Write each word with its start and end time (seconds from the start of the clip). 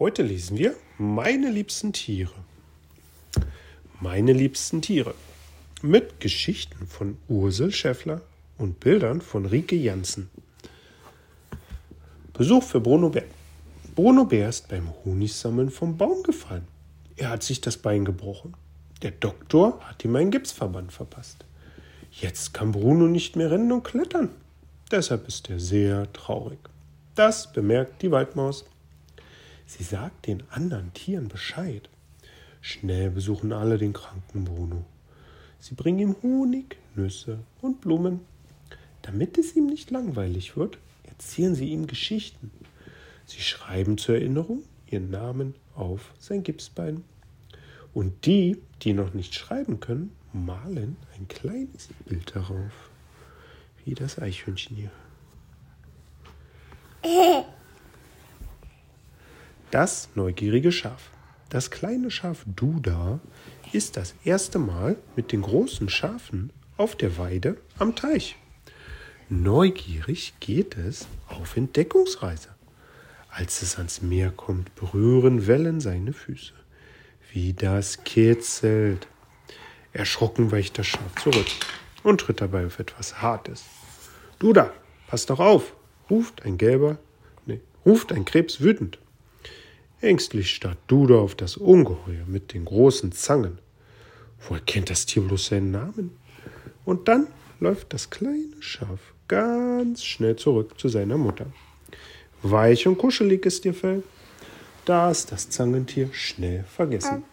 Heute 0.00 0.22
lesen 0.22 0.56
wir 0.56 0.76
Meine 0.96 1.50
liebsten 1.50 1.92
Tiere. 1.92 2.30
Meine 4.00 4.32
liebsten 4.32 4.80
Tiere. 4.80 5.12
Mit 5.82 6.20
Geschichten 6.20 6.86
von 6.86 7.16
Ursel 7.26 7.72
Schäffler 7.72 8.20
und 8.58 8.78
Bildern 8.78 9.20
von 9.20 9.44
Rike 9.44 9.74
Janssen. 9.74 10.30
Besuch 12.32 12.62
für 12.62 12.78
Bruno 12.78 13.08
Bär. 13.08 13.24
Bruno 13.96 14.24
Bär 14.24 14.48
ist 14.48 14.68
beim 14.68 14.88
Honigsammeln 15.04 15.68
vom 15.68 15.96
Baum 15.96 16.22
gefallen. 16.22 16.68
Er 17.16 17.30
hat 17.30 17.42
sich 17.42 17.60
das 17.60 17.76
Bein 17.76 18.04
gebrochen. 18.04 18.54
Der 19.02 19.10
Doktor 19.10 19.80
hat 19.80 20.04
ihm 20.04 20.14
einen 20.14 20.30
Gipsverband 20.30 20.92
verpasst. 20.92 21.44
Jetzt 22.12 22.54
kann 22.54 22.70
Bruno 22.70 23.08
nicht 23.08 23.34
mehr 23.34 23.50
rennen 23.50 23.72
und 23.72 23.82
klettern. 23.82 24.30
Deshalb 24.92 25.26
ist 25.26 25.50
er 25.50 25.58
sehr 25.58 26.12
traurig. 26.12 26.60
Das 27.16 27.52
bemerkt 27.52 28.00
die 28.02 28.12
Waldmaus. 28.12 28.64
Sie 29.68 29.84
sagt 29.84 30.26
den 30.26 30.42
anderen 30.48 30.94
Tieren 30.94 31.28
Bescheid. 31.28 31.90
Schnell 32.62 33.10
besuchen 33.10 33.52
alle 33.52 33.76
den 33.76 33.92
kranken 33.92 34.46
Bruno. 34.46 34.86
Sie 35.60 35.74
bringen 35.74 35.98
ihm 35.98 36.16
Honig, 36.22 36.78
Nüsse 36.94 37.40
und 37.60 37.82
Blumen. 37.82 38.20
Damit 39.02 39.36
es 39.36 39.54
ihm 39.54 39.66
nicht 39.66 39.90
langweilig 39.90 40.56
wird, 40.56 40.78
erzählen 41.04 41.54
sie 41.54 41.68
ihm 41.68 41.86
Geschichten. 41.86 42.50
Sie 43.26 43.42
schreiben 43.42 43.98
zur 43.98 44.14
Erinnerung 44.14 44.62
ihren 44.86 45.10
Namen 45.10 45.54
auf 45.74 46.14
sein 46.18 46.42
Gipsbein. 46.44 47.04
Und 47.92 48.24
die, 48.24 48.62
die 48.80 48.94
noch 48.94 49.12
nicht 49.12 49.34
schreiben 49.34 49.80
können, 49.80 50.12
malen 50.32 50.96
ein 51.14 51.28
kleines 51.28 51.90
Bild 52.06 52.34
darauf. 52.34 52.88
Wie 53.84 53.92
das 53.92 54.18
Eichhörnchen 54.18 54.76
hier. 54.76 54.90
Das 59.80 60.08
neugierige 60.16 60.72
Schaf. 60.72 61.12
Das 61.50 61.70
kleine 61.70 62.10
Schaf 62.10 62.44
Duda 62.46 63.20
ist 63.70 63.96
das 63.96 64.12
erste 64.24 64.58
Mal 64.58 64.96
mit 65.14 65.30
den 65.30 65.42
großen 65.42 65.88
Schafen 65.88 66.50
auf 66.76 66.96
der 66.96 67.16
Weide 67.16 67.58
am 67.78 67.94
Teich. 67.94 68.34
Neugierig 69.28 70.34
geht 70.40 70.76
es 70.76 71.06
auf 71.28 71.56
Entdeckungsreise. 71.56 72.48
Als 73.30 73.62
es 73.62 73.76
ans 73.76 74.02
Meer 74.02 74.32
kommt, 74.32 74.74
berühren 74.74 75.46
Wellen 75.46 75.80
seine 75.80 76.12
Füße. 76.12 76.54
Wie 77.32 77.52
das 77.52 78.02
kitzelt. 78.02 79.06
Erschrocken 79.92 80.50
weicht 80.50 80.76
das 80.76 80.88
Schaf 80.88 81.22
zurück 81.22 81.46
und 82.02 82.20
tritt 82.20 82.40
dabei 82.40 82.66
auf 82.66 82.80
etwas 82.80 83.22
Hartes. 83.22 83.62
Duda, 84.40 84.72
pass 85.06 85.26
doch 85.26 85.38
auf, 85.38 85.72
ruft 86.10 86.44
ein 86.44 86.58
gelber, 86.58 86.98
nee, 87.46 87.60
ruft 87.86 88.10
ein 88.10 88.24
Krebs 88.24 88.60
wütend. 88.60 88.98
Ängstlich 90.00 90.54
starrt 90.54 90.78
Duda 90.86 91.16
auf 91.16 91.34
das 91.34 91.56
Ungeheuer 91.56 92.24
mit 92.26 92.54
den 92.54 92.64
großen 92.64 93.12
Zangen. 93.12 93.58
Woher 94.40 94.62
kennt 94.62 94.90
das 94.90 95.06
Tier 95.06 95.22
bloß 95.22 95.46
seinen 95.46 95.72
Namen? 95.72 96.16
Und 96.84 97.08
dann 97.08 97.26
läuft 97.58 97.92
das 97.92 98.08
kleine 98.08 98.60
Schaf 98.60 99.00
ganz 99.26 100.04
schnell 100.04 100.36
zurück 100.36 100.78
zu 100.78 100.88
seiner 100.88 101.18
Mutter. 101.18 101.46
Weich 102.42 102.86
und 102.86 102.96
kuschelig 102.96 103.44
ist 103.44 103.64
ihr 103.64 103.74
Fell. 103.74 104.04
Da 104.84 105.10
ist 105.10 105.32
das 105.32 105.50
Zangentier 105.50 106.08
schnell 106.12 106.64
vergessen. 106.64 107.24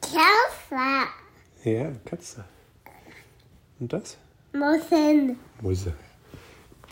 Katze. 0.00 1.08
Ja, 1.64 1.92
Katze. 2.04 2.44
Und 3.80 3.92
das? 3.92 4.16
Musen. 4.52 5.38
Mäuse. 5.60 5.94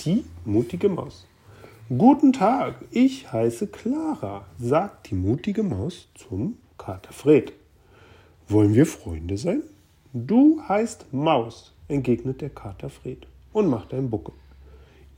Die 0.01 0.25
mutige 0.45 0.89
Maus. 0.89 1.28
Guten 1.97 2.35
Tag, 2.35 2.85
ich 2.91 3.33
heiße 3.33 3.69
Clara, 3.69 4.45
sagt 4.59 5.09
die 5.09 5.15
mutige 5.15 5.63
Maus 5.63 6.09
zum 6.15 6.59
Kater 6.77 7.15
Fred. 7.15 7.55
Wollen 8.47 8.75
wir 8.75 8.85
Freunde 8.85 9.39
sein? 9.39 9.63
Du 10.13 10.61
heißt 10.69 11.15
Maus, 11.15 11.73
entgegnet 11.89 12.43
der 12.43 12.51
Kater 12.51 12.91
Fred 12.91 13.27
und 13.55 13.69
macht 13.69 13.95
einen 13.95 14.11
Buckel. 14.11 14.35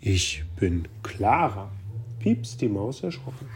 Ich 0.01 0.45
bin 0.61 0.87
Clara, 1.03 1.73
piepst 2.21 2.61
die 2.61 2.69
Maus 2.69 3.03
erschrocken. 3.03 3.49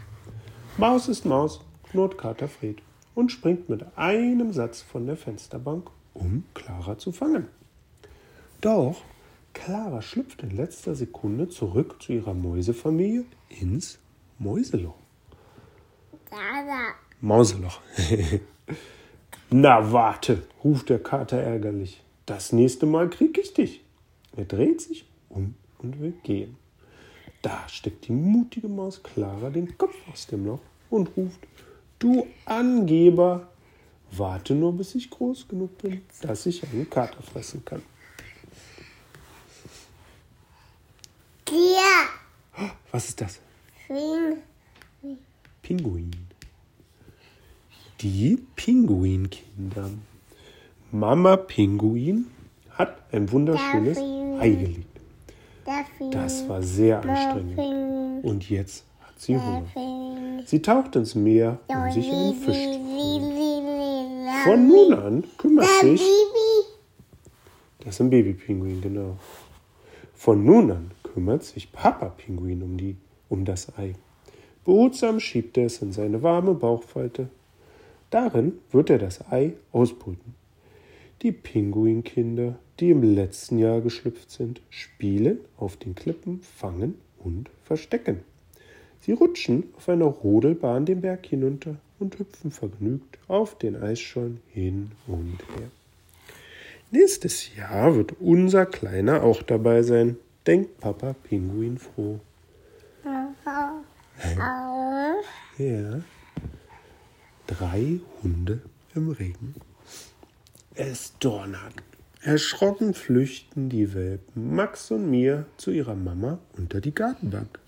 Maus 0.77 1.07
ist 1.07 1.25
Maus, 1.25 1.61
knurrt 1.89 2.17
Kater 2.17 2.49
Fred 2.49 2.79
und 3.13 3.31
springt 3.31 3.69
mit 3.69 3.97
einem 3.97 4.51
Satz 4.51 4.81
von 4.81 5.05
der 5.05 5.15
Fensterbank, 5.15 5.89
um 6.13 6.43
Clara 6.53 6.97
zu 6.97 7.13
fangen. 7.13 7.47
Doch 8.59 8.97
Clara 9.55 10.01
schlüpft 10.01 10.43
in 10.43 10.51
letzter 10.51 10.93
Sekunde 10.93 11.49
zurück 11.49 11.95
zu 11.99 12.13
ihrer 12.13 12.35
Mäusefamilie 12.35 13.23
ins 13.49 13.97
Mäuseloch. 14.37 14.99
Mauseloch. 17.21 17.79
Na 19.49 19.91
warte, 19.91 20.43
ruft 20.63 20.89
der 20.89 20.99
Kater 20.99 21.37
ärgerlich. 21.37 22.03
Das 22.25 22.51
nächste 22.51 22.85
Mal 22.85 23.09
krieg 23.09 23.37
ich 23.39 23.53
dich. 23.53 23.81
Er 24.35 24.45
dreht 24.45 24.81
sich 24.81 25.05
um 25.29 25.55
und 25.79 25.99
will 25.99 26.13
gehen. 26.23 26.57
Da 27.41 27.67
steckt 27.69 28.07
die 28.07 28.11
mutige 28.11 28.67
Maus 28.67 29.01
Clara 29.01 29.49
den 29.49 29.77
Kopf 29.77 29.95
aus 30.11 30.27
dem 30.27 30.45
Loch 30.45 30.61
und 30.89 31.15
ruft, 31.15 31.39
du 31.97 32.27
Angeber, 32.45 33.47
warte 34.11 34.53
nur, 34.53 34.73
bis 34.73 34.95
ich 34.95 35.09
groß 35.09 35.47
genug 35.47 35.77
bin, 35.77 36.01
dass 36.21 36.45
ich 36.45 36.63
einen 36.63 36.89
Kater 36.89 37.21
fressen 37.23 37.63
kann. 37.63 37.81
Tier. 41.55 42.67
Was 42.91 43.07
ist 43.07 43.21
das? 43.21 43.39
Fing. 43.87 44.39
Pinguin. 45.61 46.11
Die 48.01 48.37
Pinguinkinder. 48.57 49.89
Mama 50.91 51.37
Pinguin 51.37 52.25
hat 52.71 52.97
ein 53.13 53.31
wunderschönes 53.31 53.97
Ei 54.41 54.49
gelegt. 54.49 54.99
Das 56.11 56.47
war 56.49 56.61
sehr 56.61 57.01
anstrengend. 57.01 58.25
Und 58.25 58.49
jetzt 58.49 58.83
hat 58.99 59.17
sie 59.17 59.37
Hunger. 59.37 59.63
Sie 60.45 60.61
taucht 60.61 60.97
ins 60.97 61.15
Meer, 61.15 61.59
um 61.67 61.91
sich 61.91 62.05
Li, 62.05 62.33
Fisch 62.33 62.65
zu 62.65 64.43
Von 64.43 64.67
nun 64.67 64.93
an 64.93 65.23
kümmert 65.37 65.67
sich, 65.79 66.01
Baby. 66.01 66.67
das 67.79 67.95
ist 67.95 68.01
ein 68.01 68.09
Babypinguin, 68.09 68.81
genau. 68.81 69.17
Von 70.13 70.43
nun 70.43 70.71
an 70.71 70.91
kümmert 71.15 71.45
sich 71.45 71.71
Papa 71.71 72.09
Pinguin 72.09 72.61
um, 72.61 72.75
die, 72.75 72.97
um 73.29 73.45
das 73.45 73.77
Ei. 73.77 73.93
Behutsam 74.65 75.21
schiebt 75.21 75.57
er 75.57 75.67
es 75.67 75.81
in 75.81 75.93
seine 75.93 76.23
warme 76.23 76.53
Bauchfalte. 76.53 77.29
Darin 78.09 78.59
wird 78.71 78.89
er 78.89 78.97
das 78.97 79.31
Ei 79.31 79.53
ausbrüten. 79.71 80.35
Die 81.21 81.31
Pinguinkinder, 81.31 82.59
die 82.81 82.89
im 82.89 83.01
letzten 83.01 83.59
Jahr 83.59 83.79
geschlüpft 83.79 84.29
sind, 84.29 84.61
spielen 84.69 85.39
auf 85.55 85.77
den 85.77 85.95
Klippen, 85.95 86.41
fangen 86.41 86.95
und 87.17 87.49
verstecken. 87.63 88.19
Sie 88.99 89.13
rutschen 89.13 89.63
auf 89.77 89.87
einer 89.87 90.05
Rodelbahn 90.05 90.85
den 90.85 90.99
Berg 90.99 91.25
hinunter 91.27 91.77
und 91.97 92.19
hüpfen 92.19 92.51
vergnügt 92.51 93.19
auf 93.29 93.57
den 93.57 93.81
Eisschollen 93.81 94.41
hin 94.49 94.91
und 95.07 95.39
her. 95.55 95.69
Nächstes 96.91 97.55
Jahr 97.55 97.95
wird 97.95 98.15
unser 98.19 98.65
Kleiner 98.65 99.23
auch 99.23 99.43
dabei 99.43 99.81
sein, 99.81 100.17
denkt 100.45 100.79
Papa 100.79 101.13
Pinguin 101.23 101.77
froh. 101.77 102.19
Ja. 105.57 106.01
Drei 107.47 107.99
Hunde 108.23 108.61
im 108.95 109.11
Regen. 109.11 109.55
Es 110.73 111.13
donnert. 111.19 111.73
Erschrocken 112.21 112.93
flüchten 112.93 113.69
die 113.69 113.93
Welpen 113.93 114.55
Max 114.55 114.89
und 114.89 115.09
Mia 115.09 115.45
zu 115.57 115.71
ihrer 115.71 115.95
Mama 115.95 116.39
unter 116.57 116.81
die 116.81 116.93
Gartenbank. 116.93 117.59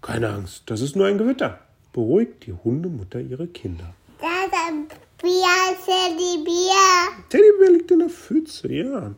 Keine 0.00 0.28
Angst, 0.28 0.62
das 0.66 0.80
ist 0.80 0.94
nur 0.94 1.06
ein 1.06 1.18
Gewitter, 1.18 1.58
beruhigt 1.92 2.46
die 2.46 2.52
Hundemutter 2.52 3.20
ihre 3.20 3.48
Kinder. 3.48 3.94
Das 4.20 4.28
ist 4.46 4.54
ein 4.68 4.86
Bier, 5.20 5.76
Teddybier. 5.84 7.24
Teddybär 7.28 7.70
liegt 7.72 7.90
in 7.90 7.98
der 8.00 8.08
Pfütze, 8.08 8.72
ja. 8.72 9.14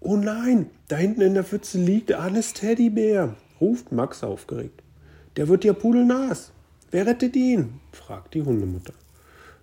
Oh 0.00 0.16
nein, 0.16 0.70
da 0.86 0.96
hinten 0.96 1.22
in 1.22 1.34
der 1.34 1.44
Pfütze 1.44 1.78
liegt 1.78 2.12
Arnes 2.12 2.52
Teddybär, 2.52 3.34
ruft 3.60 3.90
Max 3.90 4.22
aufgeregt. 4.22 4.82
Der 5.36 5.48
wird 5.48 5.64
ja 5.64 5.72
pudelnass. 5.72 6.52
Wer 6.90 7.06
rettet 7.06 7.34
ihn? 7.36 7.80
fragt 7.92 8.34
die 8.34 8.42
Hundemutter. 8.42 8.94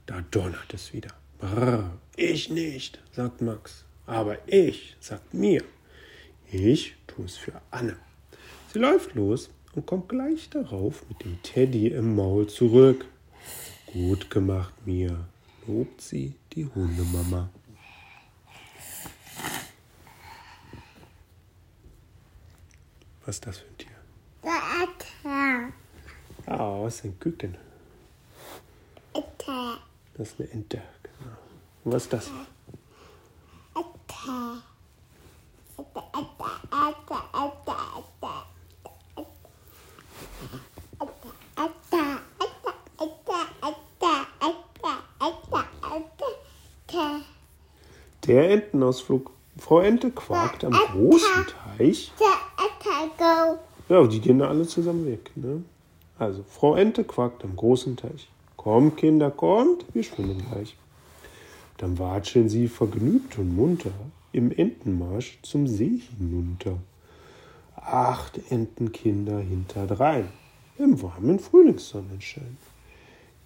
Da 0.06 0.22
donnert 0.32 0.74
es 0.74 0.94
wieder. 0.94 1.10
Brrr, 1.40 1.92
ich 2.16 2.50
nicht, 2.50 3.00
sagt 3.12 3.42
Max. 3.42 3.86
Aber 4.06 4.38
ich, 4.48 4.96
sagt 5.00 5.34
mir. 5.34 5.64
Ich 6.52 6.96
tue 7.08 7.26
es 7.26 7.38
für 7.38 7.54
Anne. 7.72 7.96
Sie 8.72 8.80
läuft 8.80 9.16
los 9.16 9.50
und 9.74 9.86
kommt 9.86 10.10
gleich 10.10 10.50
darauf 10.50 11.04
mit 11.10 11.24
dem 11.24 11.42
Teddy 11.42 11.88
im 11.88 12.16
Maul 12.16 12.48
zurück. 12.48 13.06
Gut 13.92 14.30
gemacht, 14.30 14.74
Mia, 14.86 15.28
lobt 15.66 16.02
sie 16.02 16.34
die 16.54 16.66
Hundemama. 16.66 17.50
Was 23.26 23.38
ist 23.38 23.48
das 23.48 23.58
für 23.58 23.66
ein 23.66 23.78
Tier? 23.78 23.90
was 26.84 26.96
ist 26.96 27.06
ein 27.06 27.20
Küken? 27.20 27.58
Ente. 29.14 29.80
Das 30.16 30.28
ist 30.28 30.40
eine 30.40 30.52
Ente. 30.52 30.82
Genau. 31.02 31.38
Und 31.86 31.94
was 31.94 32.04
ist 32.04 32.14
das? 32.14 32.28
Ente. 33.76 33.92
Ente, 35.76 36.04
Ente, 36.14 36.50
Ente, 36.72 37.18
Ente, 37.34 37.76
Ente. 38.14 38.34
Ente, 41.00 41.24
Ente, 41.58 42.02
Ente, 43.02 43.38
Ente, 43.64 44.14
Ente, 44.40 44.94
Ente, 45.20 45.62
Ente, 45.96 46.30
Ente. 46.92 47.26
Der 48.28 48.52
Entenausflug. 48.52 49.32
Frau 49.58 49.80
Ente 49.80 50.12
quakt 50.12 50.64
am 50.64 50.74
großen 50.74 51.48
Teich. 51.78 52.12
Go. 53.18 53.58
Ja, 53.90 54.08
die 54.08 54.20
gehen 54.20 54.40
da 54.40 54.48
alle 54.48 54.66
zusammen 54.66 55.06
weg. 55.06 55.32
Ne? 55.36 55.64
Also, 56.18 56.44
Frau 56.50 56.76
Ente 56.76 57.04
quakt 57.04 57.44
am 57.44 57.56
großen 57.56 57.96
Teich. 57.98 58.30
Kommt, 58.58 58.98
Kinder, 58.98 59.32
kommt, 59.32 59.86
wir 59.94 60.04
schwimmen 60.04 60.44
gleich. 60.50 60.76
Dann 61.78 62.00
watscheln 62.00 62.50
sie 62.50 62.68
vergnügt 62.68 63.38
und 63.38 63.56
munter 63.56 63.92
im 64.32 64.52
Entenmarsch 64.52 65.40
zum 65.44 65.68
See 65.68 66.02
hinunter. 66.18 66.78
Acht 67.76 68.40
Entenkinder 68.50 69.40
hinterdrein 69.40 70.30
im 70.78 71.02
warmen 71.02 71.40
Frühlingssonnenschein. 71.40 72.58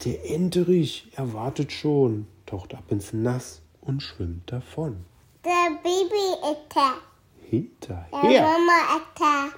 Der 0.06 0.30
Enterich 0.32 1.12
erwartet 1.16 1.72
schon, 1.72 2.28
taucht 2.46 2.74
ab 2.74 2.86
ins 2.90 3.12
Nass 3.14 3.62
und 3.82 4.02
schwimmt 4.02 4.52
davon. 4.52 4.98
The 5.44 5.50
baby 5.84 6.56
Hinterher 7.50 8.44
mama 8.44 8.80
Ente. 8.96 9.56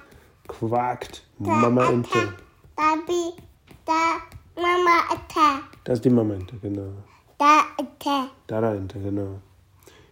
quakt 0.48 1.22
Mama 1.38 1.88
Ente. 1.90 2.32
Baby, 2.74 3.34
the 3.86 4.60
mama 4.60 5.02
Ente. 5.10 5.64
Das 5.84 5.98
ist 5.98 6.04
die 6.04 6.10
Mama 6.10 6.34
Ente, 6.34 6.56
genau. 6.56 6.92
The 7.38 7.82
Ente. 7.82 8.30
Da 8.46 8.60
da 8.62 8.74
Ente, 8.74 8.98
genau. 8.98 9.40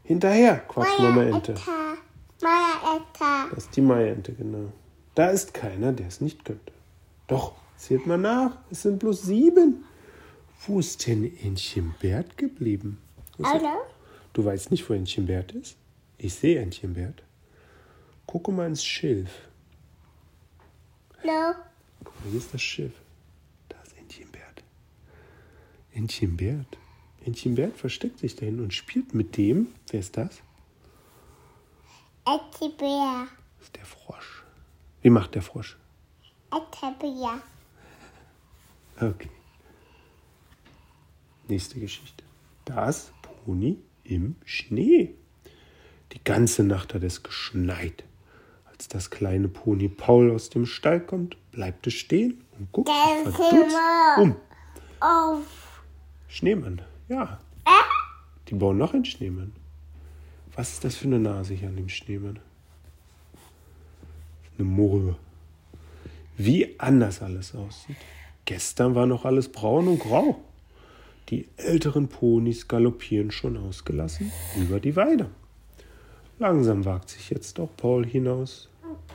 Hinterher 0.02 0.58
quakt 0.68 0.98
Mama 0.98 1.22
Ente. 1.22 1.54
Mama 2.42 2.96
Ente. 2.96 3.54
Das 3.54 3.64
ist 3.64 3.76
die 3.76 3.80
Maya 3.80 4.12
Ente, 4.12 4.34
genau. 4.34 4.72
Da 5.14 5.30
ist 5.30 5.54
keiner, 5.54 5.92
der 5.92 6.08
es 6.08 6.20
nicht 6.20 6.44
könnte. 6.44 6.72
Doch, 7.28 7.54
zählt 7.76 8.06
mal 8.06 8.18
nach, 8.18 8.58
es 8.70 8.82
sind 8.82 8.98
bloß 8.98 9.22
sieben. 9.22 9.84
Wo 10.66 10.80
ist 10.80 11.06
denn 11.06 11.24
Entchen 11.42 11.94
Bert 12.00 12.36
geblieben? 12.36 13.00
Hallo? 13.42 13.80
Du 14.34 14.44
weißt 14.44 14.70
nicht, 14.70 14.88
wo 14.90 14.92
Entchen 14.92 15.24
Bert 15.26 15.52
ist? 15.52 15.76
Ich 16.18 16.34
sehe 16.34 16.60
Entchen 16.60 16.92
Bert. 16.92 17.22
Gucke 18.30 18.52
mal 18.52 18.68
ins 18.68 18.84
Schilf. 18.84 19.48
No. 21.24 21.52
Guck 22.04 22.14
mal, 22.20 22.30
hier 22.30 22.38
ist 22.38 22.54
das 22.54 22.62
Schiff. 22.62 22.92
Da 23.68 23.76
ist 23.82 23.98
Entchen 23.98 24.30
Bert. 24.30 24.62
Entchen 25.92 26.36
Bert. 26.36 26.78
Entchen 27.24 27.56
Bert 27.56 27.76
versteckt 27.76 28.20
sich 28.20 28.36
dahin 28.36 28.60
und 28.60 28.72
spielt 28.72 29.14
mit 29.14 29.36
dem. 29.36 29.74
Wer 29.90 29.98
ist 29.98 30.16
das? 30.16 30.42
Ente 32.24 32.70
Bär. 32.78 33.26
Das 33.58 33.66
ist 33.66 33.74
der 33.74 33.84
Frosch. 33.84 34.44
Wie 35.02 35.10
macht 35.10 35.34
der 35.34 35.42
Frosch? 35.42 35.76
Ente 36.52 36.94
Bär. 37.00 37.42
Okay. 39.00 39.30
Nächste 41.48 41.80
Geschichte. 41.80 42.22
Das 42.64 43.10
Pony 43.22 43.78
im 44.04 44.36
Schnee. 44.44 45.16
Die 46.12 46.22
ganze 46.22 46.62
Nacht 46.62 46.94
hat 46.94 47.02
es 47.02 47.24
geschneit. 47.24 48.04
Als 48.80 48.88
das 48.88 49.10
kleine 49.10 49.48
Pony 49.48 49.90
Paul 49.90 50.30
aus 50.30 50.48
dem 50.48 50.64
Stall 50.64 51.00
kommt, 51.00 51.36
bleibt 51.52 51.86
es 51.86 51.92
stehen 51.92 52.42
und 52.58 52.72
guckt 52.72 52.88
verdutzt 53.24 53.76
um. 54.16 54.36
Auf. 55.00 55.82
Schneemann, 56.28 56.80
ja. 57.06 57.38
Die 58.48 58.54
bauen 58.54 58.78
noch 58.78 58.94
einen 58.94 59.04
Schneemann. 59.04 59.52
Was 60.56 60.72
ist 60.72 60.84
das 60.84 60.96
für 60.96 61.08
eine 61.08 61.18
Nase 61.18 61.52
hier 61.52 61.68
an 61.68 61.76
dem 61.76 61.90
Schneemann? 61.90 62.38
Eine 64.56 64.66
Murre. 64.66 65.16
Wie 66.38 66.80
anders 66.80 67.20
alles 67.20 67.54
aussieht. 67.54 67.96
Gestern 68.46 68.94
war 68.94 69.04
noch 69.04 69.26
alles 69.26 69.52
braun 69.52 69.88
und 69.88 69.98
grau. 69.98 70.40
Die 71.28 71.48
älteren 71.58 72.08
Ponys 72.08 72.66
galoppieren 72.66 73.30
schon 73.30 73.58
ausgelassen 73.58 74.32
über 74.56 74.80
die 74.80 74.96
Weide. 74.96 75.28
Langsam 76.38 76.86
wagt 76.86 77.10
sich 77.10 77.28
jetzt 77.28 77.60
auch 77.60 77.68
Paul 77.76 78.06
hinaus. 78.06 78.69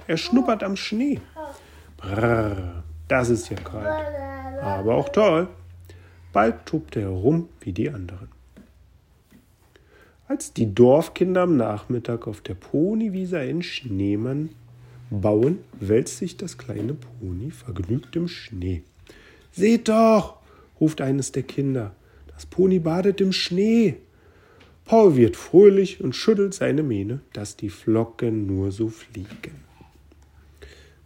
Er 0.08 0.18
schnuppert 0.18 0.64
am 0.64 0.76
Schnee. 0.76 1.20
Brrr, 1.98 2.84
das 3.08 3.30
ist 3.30 3.50
ja 3.50 3.58
kalt, 3.58 4.62
aber 4.62 4.96
auch 4.96 5.10
toll. 5.10 5.48
Bald 6.32 6.66
tobt 6.66 6.96
er 6.96 7.04
herum 7.04 7.50
wie 7.62 7.72
die 7.72 7.90
anderen. 7.90 8.30
Als 10.28 10.54
die 10.54 10.74
Dorfkinder 10.74 11.44
am 11.44 11.56
Nachmittag 11.56 12.28
auf 12.28 12.42
der 12.42 12.56
Ponywiese 12.56 13.40
einen 13.40 13.64
Schneemann 13.64 14.50
bauen, 15.10 15.60
wälzt 15.80 16.18
sich 16.18 16.36
das 16.36 16.58
kleine 16.58 16.96
Pony 16.96 17.52
vergnügt 17.52 18.16
im 18.16 18.28
Schnee. 18.28 18.84
Seht 19.52 19.88
doch, 19.88 20.38
ruft 20.80 21.02
eines 21.02 21.32
der 21.32 21.44
Kinder, 21.44 21.96
das 22.34 22.46
Pony 22.46 22.80
badet 22.80 23.22
im 23.22 23.32
Schnee. 23.32 23.98
Paul 24.84 25.16
wird 25.16 25.36
fröhlich 25.36 26.02
und 26.02 26.16
schüttelt 26.16 26.54
seine 26.54 26.84
Mähne, 26.84 27.22
dass 27.34 27.56
die 27.56 27.70
Flocken 27.70 28.46
nur 28.46 28.72
so 28.72 28.90
fliegen. 28.90 29.65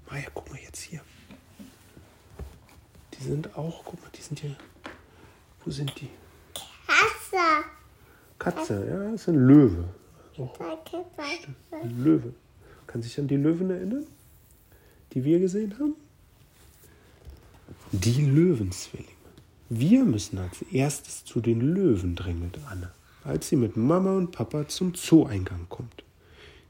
Maja, 0.10 0.28
guck 0.34 0.50
mal 0.50 0.60
jetzt 0.60 0.82
hier. 0.82 1.02
Die 3.14 3.24
sind 3.24 3.56
auch, 3.56 3.84
guck 3.86 4.02
mal, 4.02 4.10
die 4.16 4.22
sind 4.22 4.40
hier. 4.40 4.56
Wo 5.64 5.72
sind 5.72 5.94
die? 6.00 6.10
Hasse. 6.88 7.66
Katze, 8.40 8.88
ja, 8.90 9.12
das 9.12 9.22
ist 9.22 9.30
ein 9.30 9.36
Löwe. 9.36 9.84
Oh, 10.38 10.50
ein 11.72 12.04
Löwe. 12.04 12.34
Kann 12.88 13.02
sich 13.02 13.20
an 13.20 13.28
die 13.28 13.36
Löwen 13.36 13.70
erinnern, 13.70 14.08
die 15.14 15.24
wir 15.24 15.40
gesehen 15.40 15.78
haben? 15.78 15.96
Die 17.92 18.26
Löwenzwillinge. 18.26 19.10
Wir 19.70 20.04
müssen 20.04 20.40
als 20.40 20.64
erstes 20.72 21.26
zu 21.26 21.42
den 21.42 21.62
Löwen, 21.62 22.16
drängelt 22.16 22.58
Anne, 22.68 22.92
als 23.24 23.50
sie 23.50 23.56
mit 23.56 23.78
Mama 23.78 24.16
und 24.16 24.32
Papa 24.32 24.68
zum 24.68 24.96
Zoo-Eingang 24.96 25.68
kommt. 25.70 26.04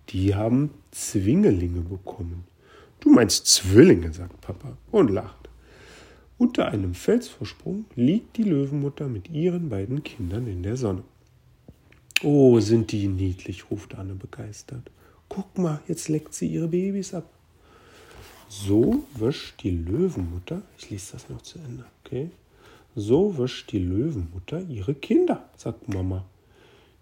Die 0.09 0.35
haben 0.35 0.73
Zwingelinge 0.91 1.81
bekommen. 1.81 2.43
Du 2.99 3.09
meinst 3.09 3.47
Zwillinge, 3.47 4.11
sagt 4.13 4.41
Papa 4.41 4.77
und 4.91 5.09
lacht. 5.09 5.49
Unter 6.37 6.69
einem 6.69 6.93
Felsvorsprung 6.93 7.85
liegt 7.95 8.37
die 8.37 8.43
Löwenmutter 8.43 9.07
mit 9.07 9.29
ihren 9.29 9.69
beiden 9.69 10.03
Kindern 10.03 10.47
in 10.47 10.63
der 10.63 10.77
Sonne. 10.77 11.03
Oh, 12.23 12.59
sind 12.59 12.91
die 12.91 13.07
niedlich, 13.07 13.69
ruft 13.71 13.95
Anne 13.95 14.15
begeistert. 14.15 14.91
Guck 15.29 15.57
mal, 15.57 15.79
jetzt 15.87 16.09
leckt 16.09 16.33
sie 16.33 16.47
ihre 16.47 16.67
Babys 16.67 17.13
ab. 17.13 17.29
So 18.49 19.03
wischt 19.15 19.63
die 19.63 19.71
Löwenmutter, 19.71 20.61
ich 20.77 20.89
lese 20.89 21.13
das 21.13 21.29
noch 21.29 21.41
zu 21.43 21.59
Ende, 21.59 21.85
okay? 22.03 22.29
So 22.95 23.37
wischt 23.37 23.71
die 23.71 23.79
Löwenmutter 23.79 24.61
ihre 24.61 24.95
Kinder, 24.95 25.47
sagt 25.55 25.87
Mama. 25.87 26.25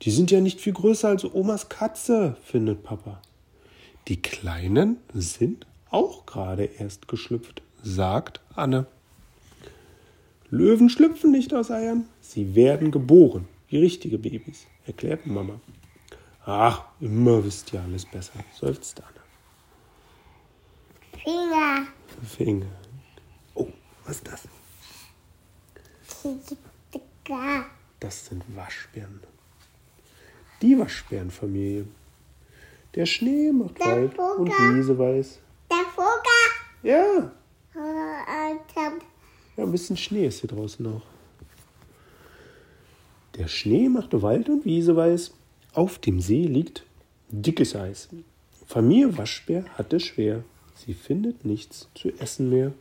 Die 0.01 0.11
sind 0.11 0.29
ja 0.29 0.41
nicht 0.41 0.61
viel 0.61 0.73
größer 0.73 1.07
als 1.07 1.23
Omas 1.23 1.69
Katze, 1.69 2.35
findet 2.43 2.83
Papa. 2.83 3.21
Die 4.07 4.21
Kleinen 4.21 4.97
sind 5.13 5.65
auch 5.89 6.25
gerade 6.25 6.65
erst 6.65 7.07
geschlüpft, 7.07 7.61
sagt 7.83 8.41
Anne. 8.55 8.85
Löwen 10.49 10.89
schlüpfen 10.89 11.31
nicht 11.31 11.53
aus 11.53 11.71
Eiern, 11.71 12.05
sie 12.21 12.55
werden 12.55 12.91
geboren, 12.91 13.47
wie 13.67 13.79
richtige 13.79 14.17
Babys, 14.17 14.65
erklärt 14.85 15.25
Mama. 15.25 15.59
Ach, 16.45 16.83
immer 17.01 17.43
wisst 17.43 17.73
ihr 17.73 17.81
alles 17.81 18.05
besser, 18.05 18.39
seufzt 18.57 19.01
Anne. 19.01 19.17
Finger. 21.23 21.87
Finger. 22.25 22.71
Oh, 23.55 23.67
was 24.05 24.17
ist 24.17 24.27
das? 24.27 24.47
Das 27.99 28.25
sind 28.25 28.43
Waschbären. 28.55 29.19
Die 30.61 30.77
Waschbärenfamilie. 30.79 31.85
Der 32.95 33.05
Schnee 33.05 33.51
macht 33.51 33.79
Wald 33.79 34.17
und. 34.17 34.47
Wiese 34.47 34.97
weiß. 34.97 35.39
Der 35.69 35.85
Vogel. 35.93 36.51
Ja, 36.83 37.31
Äh, 37.75 38.55
der- 38.75 38.93
ja, 39.55 39.63
ein 39.63 39.71
bisschen 39.71 39.97
Schnee 39.97 40.25
ist 40.27 40.39
hier 40.41 40.49
draußen 40.49 40.83
noch. 40.83 41.01
Der 43.35 43.47
Schnee 43.47 43.87
machte 43.89 44.21
Wald 44.21 44.49
und 44.49 44.65
Wiese 44.65 44.95
weiß. 44.95 45.31
Auf 45.73 45.99
dem 45.99 46.19
See 46.21 46.45
liegt 46.47 46.83
dickes 47.29 47.75
Eis. 47.75 48.09
Familie 48.65 49.15
Waschbär 49.17 49.65
hat 49.77 49.93
es 49.93 50.03
schwer. 50.03 50.43
Sie 50.75 50.93
findet 50.93 51.45
nichts 51.45 51.87
zu 51.93 52.09
essen 52.19 52.49
mehr. 52.49 52.71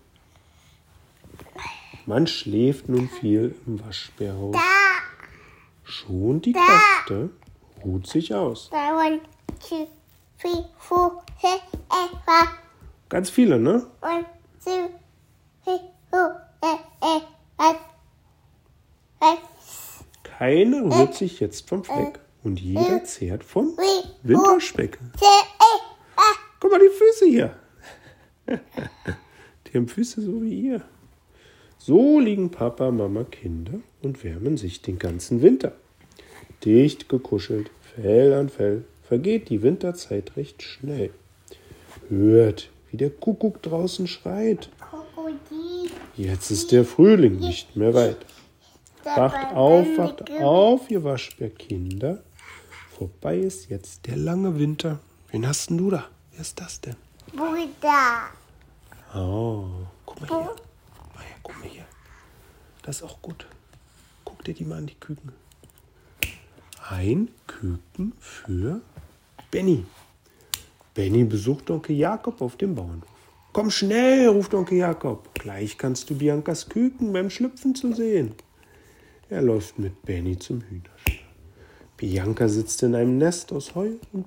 Man 2.07 2.27
schläft 2.27 2.89
nun 2.89 3.09
viel 3.09 3.55
im 3.67 3.85
Waschbärhaus. 3.85 4.53
Da. 4.55 4.61
Schon 5.85 6.41
die 6.41 6.53
Kräfte 6.53 7.31
ruht 7.85 8.07
sich 8.07 8.35
aus. 8.35 8.71
Da 8.71 8.97
Ganz 13.09 13.31
viele, 13.31 13.59
ne? 13.59 13.87
Keine 20.25 20.83
rührt 20.85 21.15
sich 21.15 21.41
jetzt 21.41 21.69
vom 21.69 21.85
Fleck 21.85 22.19
und 22.43 22.61
jeder 22.61 23.05
zehrt 23.05 23.43
vom 23.45 23.77
Winterspeck. 24.23 24.99
Guck 26.61 26.71
mal 26.71 26.81
die 26.81 26.89
Füße 26.89 27.27
hier. 27.27 27.57
Die 29.67 29.77
haben 29.77 29.89
Füße 29.89 30.21
so 30.23 30.43
wie 30.43 30.69
ihr. 30.69 30.83
So 31.79 32.19
liegen 32.21 32.51
Papa, 32.51 32.91
Mama, 32.91 33.25
Kinder 33.25 33.81
und 34.03 34.23
wärmen 34.25 34.57
sich 34.57 34.83
den 34.83 34.99
ganzen 34.99 35.43
Winter. 35.43 35.73
Dicht 36.65 37.09
gekuschelt, 37.09 37.71
Fell 37.95 38.33
an 38.33 38.49
Fell, 38.49 38.85
vergeht 39.03 39.49
die 39.49 39.63
Winterzeit 39.63 40.37
recht 40.37 40.63
schnell. 40.63 41.11
Hört, 42.09 42.71
wie 42.97 43.05
der 43.05 43.11
Kuckuck 43.11 43.63
draußen 43.63 44.07
schreit. 44.07 44.71
Jetzt 46.17 46.51
ist 46.51 46.73
der 46.73 46.83
Frühling 46.87 47.39
nicht 47.39 47.77
mehr 47.77 47.93
weit. 47.93 48.17
Wacht 49.05 49.55
auf, 49.55 49.87
wacht 49.99 50.31
auf, 50.31 50.91
ihr 50.91 51.05
Waschbärkinder. 51.05 52.23
Vorbei 52.97 53.37
ist 53.37 53.69
jetzt 53.69 54.07
der 54.07 54.17
lange 54.17 54.59
Winter. 54.59 54.99
Wen 55.31 55.47
hast 55.47 55.69
denn 55.69 55.77
du 55.77 55.91
da? 55.91 56.07
Wer 56.33 56.41
ist 56.41 56.59
das 56.59 56.81
denn? 56.81 56.97
Buddha. 57.33 58.31
Oh, 59.15 59.67
guck 60.07 60.21
mal 60.23 60.29
hier. 60.29 60.57
Maja, 61.15 61.37
guck 61.43 61.59
mal 61.61 61.69
hier. 61.69 61.85
Das 62.83 62.97
ist 62.97 63.03
auch 63.03 63.21
gut. 63.21 63.47
Guck 64.25 64.43
dir 64.45 64.55
die 64.55 64.65
mal 64.65 64.79
an, 64.79 64.87
die 64.87 64.95
Küken. 64.95 65.33
Ein 66.89 67.29
Küken 67.47 68.15
für 68.19 68.81
Benny. 69.51 69.85
Benny 70.97 71.25
besucht 71.25 71.71
Onkel 71.71 71.95
Jakob 71.95 72.41
auf 72.41 72.57
dem 72.57 72.75
Bauernhof. 72.75 73.11
Komm 73.53 73.71
schnell, 73.71 74.29
ruft 74.29 74.55
Onkel 74.55 74.79
Jakob. 74.79 75.29
Gleich 75.35 75.77
kannst 75.77 76.09
du 76.09 76.17
Biancas 76.17 76.71
Küken 76.71 77.13
beim 77.13 77.29
Schlüpfen 77.29 77.75
zu 77.75 77.93
sehen. 77.93 78.35
Er 79.29 79.43
läuft 79.43 79.79
mit 79.79 80.03
Benny 80.07 80.39
zum 80.39 80.63
Hühnerstall. 80.63 81.27
Bianca 81.99 82.49
sitzt 82.49 82.83
in 82.83 82.95
einem 82.95 83.19
Nest 83.19 83.53
aus 83.53 83.75
Heu 83.75 83.91
und 84.15 84.27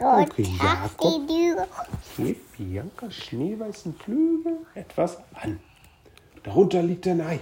Okay, 0.00 0.46
ach, 0.58 0.90
Jakob. 0.98 1.28
hebt 2.16 2.56
Biancas 2.56 3.14
schneeweißen 3.14 3.94
Flügel 3.94 4.58
etwas 4.74 5.18
an. 5.34 5.60
Darunter 6.42 6.82
liegt 6.82 7.06
ein 7.06 7.20
Ei. 7.20 7.38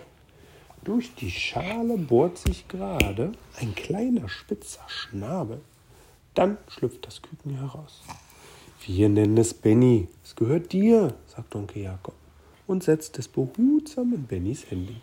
Durch 0.85 1.15
die 1.15 1.31
Schale 1.31 1.97
bohrt 1.97 2.37
sich 2.37 2.69
gerade 2.69 3.33
ein 3.59 3.75
kleiner 3.75 4.29
spitzer 4.29 4.85
Schnabel. 4.89 5.63
Dann 6.39 6.57
schlüpft 6.69 7.05
das 7.05 7.21
Küken 7.21 7.57
heraus. 7.57 8.01
Wir 8.87 9.09
nennen 9.09 9.37
es 9.39 9.53
Benny. 9.53 10.07
Es 10.23 10.37
gehört 10.37 10.71
dir, 10.73 11.17
sagt 11.27 11.57
Onkel 11.57 11.83
Jakob 11.83 12.15
und 12.69 12.85
setzt 12.85 13.19
es 13.19 13.27
behutsam 13.27 14.15
in 14.15 14.25
Bennys 14.25 14.71
Handy. 14.71 15.01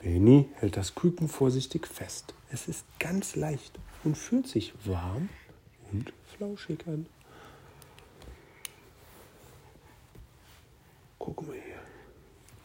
Benny 0.00 0.48
hält 0.56 0.76
das 0.76 0.96
Küken 0.96 1.28
vorsichtig 1.28 1.86
fest. 1.86 2.34
Es 2.50 2.66
ist 2.66 2.84
ganz 2.98 3.36
leicht 3.36 3.78
und 4.02 4.18
fühlt 4.18 4.48
sich 4.48 4.74
warm 4.84 5.28
und 5.92 6.12
flauschig 6.36 6.84
an. 6.88 7.06
Guck 11.20 11.46
mal 11.46 11.54
hier. 11.54 11.80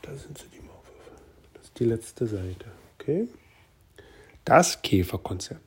Da 0.02 0.16
sind 0.16 0.40
sie, 0.40 0.48
die 0.48 0.62
Maulwürfe. 0.62 1.12
Das 1.54 1.66
ist 1.66 1.80
die 1.80 1.86
letzte 1.86 2.26
Seite. 2.26 2.72
Okay? 2.98 3.28
Das 4.44 4.82
Käferkonzert. 4.82 5.62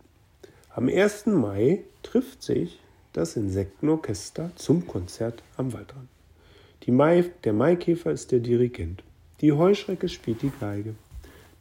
Am 0.77 0.89
1. 0.91 1.25
Mai 1.25 1.85
trifft 2.03 2.43
sich 2.43 2.79
das 3.15 3.35
Insektenorchester 3.37 4.51
zum 4.57 4.87
Konzert 4.87 5.43
am 5.57 5.73
Waldrand. 5.73 6.07
Mai, 6.87 7.25
der 7.45 7.55
Maikäfer 7.55 8.11
ist 8.11 8.31
der 8.31 8.41
Dirigent. 8.41 9.03
Die 9.41 9.53
Heuschrecke 9.53 10.07
spielt 10.11 10.43
die 10.43 10.53
Geige. 10.61 10.95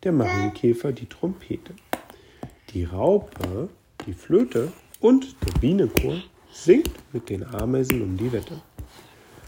Der 0.04 0.12
Marienkäfer 0.12 0.92
die 0.92 1.06
Trompete. 1.06 1.74
Die 2.74 2.84
Raupe 2.84 3.70
die 4.06 4.12
Flöte 4.12 4.74
und 5.00 5.34
der 5.46 5.60
Bienenchor 5.62 6.22
singt 6.52 6.92
mit 7.14 7.30
den 7.30 7.46
Ameisen 7.46 8.02
um 8.02 8.18
die 8.18 8.34
Wette. 8.34 8.60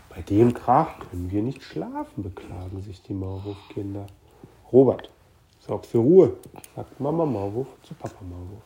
Bei 0.08 0.22
dem 0.22 0.54
Krach 0.54 0.98
können 1.10 1.30
wir 1.30 1.44
nicht 1.44 1.62
schlafen, 1.62 2.24
beklagen 2.24 2.82
sich 2.84 3.02
die 3.02 3.14
Maulwurfkinder. 3.14 4.08
Robert, 4.72 5.12
sorg 5.60 5.86
für 5.86 5.98
Ruhe, 5.98 6.38
sagt 6.74 7.02
Mama 7.02 7.26
Maulwurf 7.26 7.68
zu 7.84 7.94
Papa 7.96 8.24
Maulwurf. 8.24 8.64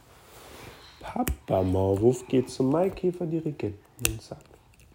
Papa 1.02 1.64
Maulwurf 1.64 2.28
geht 2.28 2.50
zum 2.50 2.70
Maikäfer-Dirigenten 2.72 3.78
und 4.08 4.22
sagt, 4.22 4.46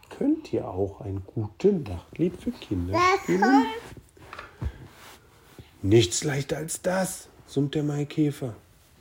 könnt 0.09 0.53
ihr 0.53 0.67
auch 0.67 1.01
ein 1.01 1.23
gute 1.27 1.73
Nachtlied 1.73 2.41
für 2.41 2.53
Kinder 2.53 2.99
spielen? 3.23 3.67
Nichts 5.83 6.23
leichter 6.25 6.59
als 6.59 6.81
das, 6.81 7.29
summt 7.47 7.75
der 7.75 7.83
Maikäfer. 7.83 8.55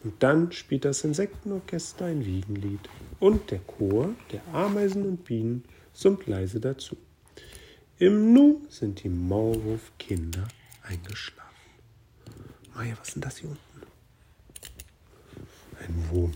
Und 0.03 0.21
dann 0.21 0.51
spielt 0.51 0.83
das 0.83 1.03
Insektenorchester 1.03 2.05
ein 2.05 2.25
Wiegenlied. 2.25 2.81
Und 3.19 3.51
der 3.51 3.59
Chor 3.59 4.09
der 4.31 4.41
Ameisen 4.51 5.07
und 5.07 5.23
Bienen 5.23 5.63
summt 5.93 6.25
leise 6.27 6.59
dazu. 6.59 6.97
Im 7.97 8.33
Nu 8.33 8.61
sind 8.67 9.03
die 9.03 9.09
Maulwurfkinder 9.09 10.47
eingeschlafen. 10.83 11.45
Maja, 12.73 12.95
was 12.99 13.07
ist 13.07 13.15
denn 13.15 13.21
das 13.21 13.37
hier 13.37 13.49
unten? 13.49 13.61
Ein 15.79 16.09
Wurm. 16.09 16.33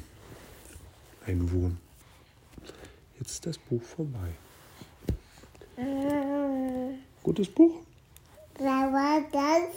Ein 1.29 1.51
Wurm. 1.51 1.77
Jetzt 3.19 3.29
ist 3.29 3.45
das 3.45 3.59
Buch 3.59 3.83
vorbei. 3.83 4.33
Gutes 7.21 7.47
Buch? 7.49 7.81
Wer 8.57 8.65
war 8.65 9.21
das? 9.31 9.69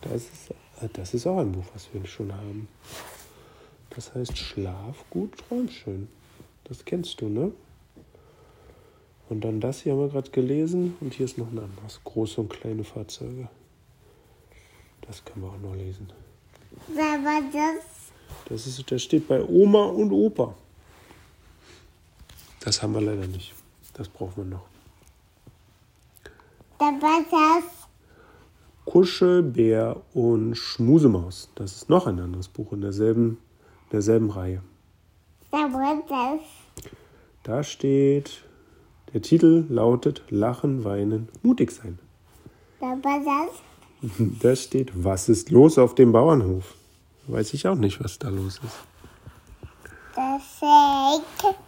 Das 0.00 0.22
ist, 0.22 0.50
äh, 0.80 0.88
das 0.90 1.12
ist 1.12 1.26
auch 1.26 1.36
ein 1.36 1.52
Buch, 1.52 1.66
was 1.74 1.92
wir 1.92 2.06
schon 2.06 2.34
haben. 2.34 2.66
Das 3.90 4.14
heißt 4.14 4.38
Schlaf 4.38 5.04
gut, 5.10 5.36
träum 5.36 5.68
schön. 5.68 6.08
Das 6.64 6.82
kennst 6.86 7.20
du, 7.20 7.28
ne? 7.28 7.52
Und 9.28 9.42
dann 9.42 9.60
das 9.60 9.82
hier 9.82 9.92
haben 9.92 10.00
wir 10.00 10.08
gerade 10.08 10.30
gelesen 10.30 10.96
und 11.02 11.12
hier 11.12 11.26
ist 11.26 11.36
noch 11.36 11.52
ein 11.52 11.58
anderes. 11.58 12.00
Große 12.04 12.40
und 12.40 12.48
kleine 12.48 12.84
Fahrzeuge. 12.84 13.50
Das 15.02 15.22
können 15.26 15.44
wir 15.44 15.50
auch 15.50 15.60
noch 15.60 15.74
lesen. 15.74 16.10
Wer 16.88 17.22
war 17.22 17.42
das? 17.52 17.84
Das, 18.48 18.66
ist, 18.66 18.90
das 18.90 19.02
steht 19.02 19.28
bei 19.28 19.44
Oma 19.44 19.84
und 19.84 20.10
Opa. 20.10 20.54
Das 22.60 22.82
haben 22.82 22.94
wir 22.94 23.00
leider 23.00 23.26
nicht. 23.26 23.54
Das 23.94 24.08
brauchen 24.08 24.36
wir 24.36 24.44
noch. 24.44 24.66
Wer 26.78 26.88
war 27.02 27.24
das? 27.30 27.64
Kuschelbär 28.84 30.00
und 30.14 30.56
Schmusemaus. 30.56 31.50
Das 31.54 31.76
ist 31.76 31.88
noch 31.88 32.06
ein 32.06 32.18
anderes 32.18 32.48
Buch 32.48 32.72
in 32.72 32.80
derselben, 32.80 33.38
derselben 33.92 34.30
Reihe. 34.30 34.62
Wer 35.50 35.72
war 35.72 36.02
das? 36.08 36.40
Da 37.42 37.62
steht, 37.62 38.42
der 39.12 39.22
Titel 39.22 39.64
lautet 39.68 40.22
Lachen, 40.30 40.84
Weinen, 40.84 41.28
Mutig 41.42 41.72
sein. 41.72 41.98
Wer 42.78 42.98
war 43.02 43.20
das? 43.24 44.10
Da 44.40 44.56
steht, 44.56 44.92
was 44.94 45.28
ist 45.28 45.50
los 45.50 45.76
auf 45.78 45.94
dem 45.94 46.12
Bauernhof? 46.12 46.74
Weiß 47.26 47.52
ich 47.52 47.68
auch 47.68 47.76
nicht, 47.76 48.02
was 48.02 48.18
da 48.18 48.28
los 48.28 48.60
ist. 48.64 48.78
Das 50.16 50.58
Sekt. 50.58 51.58